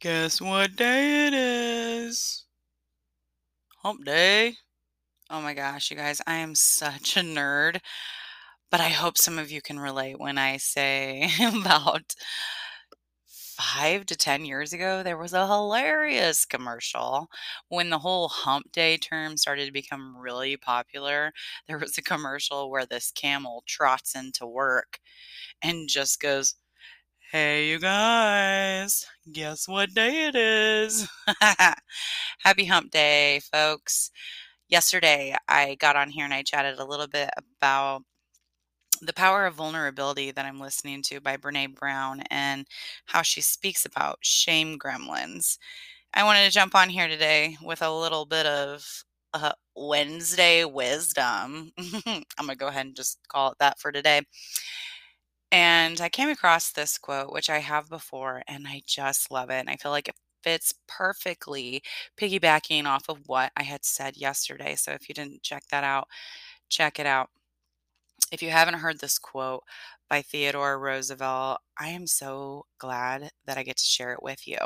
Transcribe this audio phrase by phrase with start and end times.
[0.00, 2.46] Guess what day it is?
[3.82, 4.56] Hump day.
[5.30, 7.80] Oh my gosh, you guys, I am such a nerd,
[8.70, 12.14] but I hope some of you can relate when I say about
[13.26, 17.28] 5 to 10 years ago, there was a hilarious commercial
[17.68, 21.32] when the whole hump day term started to become really popular.
[21.66, 24.98] There was a commercial where this camel trots into work
[25.62, 26.56] and just goes,
[27.30, 31.08] Hey, you guys, guess what day it is?
[32.38, 34.10] Happy hump day, folks.
[34.68, 38.02] Yesterday, I got on here and I chatted a little bit about
[39.00, 42.66] the power of vulnerability that I'm listening to by Brene Brown and
[43.06, 45.58] how she speaks about shame gremlins.
[46.14, 48.86] I wanted to jump on here today with a little bit of
[49.34, 51.72] uh, Wednesday wisdom.
[51.78, 54.22] I'm going to go ahead and just call it that for today.
[55.50, 59.60] And I came across this quote, which I have before, and I just love it.
[59.60, 61.82] And I feel like it fits perfectly
[62.18, 64.76] piggybacking off of what I had said yesterday.
[64.76, 66.08] So if you didn't check that out,
[66.70, 67.30] check it out.
[68.30, 69.64] If you haven't heard this quote
[70.08, 74.58] by Theodore Roosevelt, I am so glad that I get to share it with you.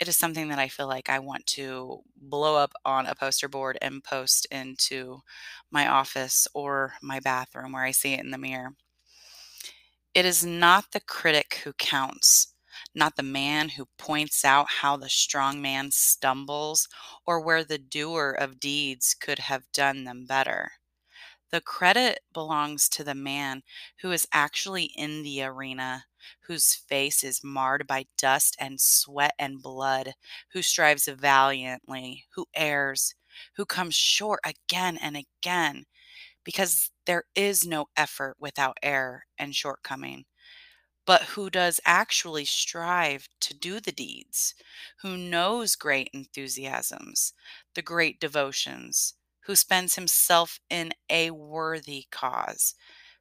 [0.00, 3.48] It is something that I feel like I want to blow up on a poster
[3.48, 5.20] board and post into
[5.70, 8.74] my office or my bathroom where I see it in the mirror.
[10.18, 12.52] It is not the critic who counts,
[12.92, 16.88] not the man who points out how the strong man stumbles
[17.24, 20.72] or where the doer of deeds could have done them better.
[21.50, 23.62] The credit belongs to the man
[24.00, 26.06] who is actually in the arena,
[26.48, 30.14] whose face is marred by dust and sweat and blood,
[30.52, 33.14] who strives valiantly, who errs,
[33.54, 35.86] who comes short again and again,
[36.48, 40.24] because there is no effort without error and shortcoming,
[41.06, 44.54] but who does actually strive to do the deeds,
[45.02, 47.32] who knows great enthusiasms,
[47.74, 49.14] the great devotions,
[49.46, 52.74] who spends himself in a worthy cause,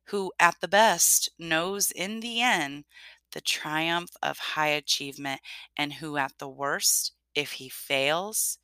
[0.06, 2.86] who at the best knows in the end
[3.34, 5.42] the triumph of high achievement,
[5.78, 8.60] and who at the worst, if he fails,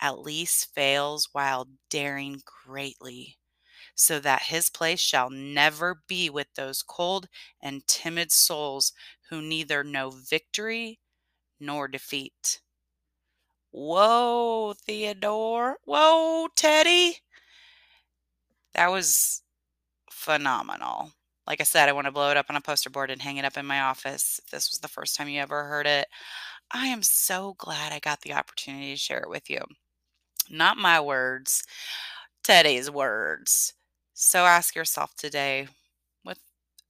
[0.00, 3.38] at least fails while daring greatly
[3.94, 7.28] so that his place shall never be with those cold
[7.62, 8.92] and timid souls
[9.30, 10.98] who neither know victory
[11.60, 12.60] nor defeat.
[13.70, 15.78] Whoa, Theodore.
[15.84, 17.18] Whoa, Teddy.
[18.74, 19.42] That was
[20.10, 21.12] phenomenal.
[21.46, 23.36] Like I said, I want to blow it up on a poster board and hang
[23.36, 24.40] it up in my office.
[24.44, 26.08] If this was the first time you ever heard it,
[26.72, 29.60] I am so glad I got the opportunity to share it with you.
[30.50, 31.64] Not my words,
[32.44, 33.74] Teddy's words.
[34.14, 35.68] So ask yourself today,
[36.24, 36.38] with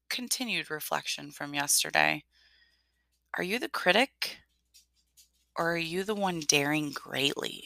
[0.09, 2.25] continued reflection from yesterday,
[3.35, 4.39] are you the critic
[5.57, 7.65] or are you the one daring greatly?